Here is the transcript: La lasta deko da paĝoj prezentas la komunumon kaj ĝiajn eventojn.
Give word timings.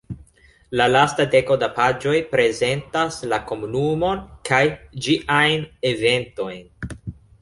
La 0.79 0.85
lasta 0.93 1.25
deko 1.33 1.57
da 1.63 1.67
paĝoj 1.75 2.15
prezentas 2.31 3.19
la 3.35 3.39
komunumon 3.51 4.25
kaj 4.51 4.63
ĝiajn 5.09 5.69
eventojn. 5.91 7.03